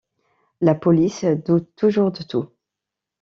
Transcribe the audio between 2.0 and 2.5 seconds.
de tout.